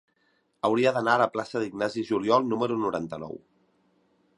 [0.69, 3.41] Hauria d'anar a la plaça d'Ignasi Juliol número noranta-nou.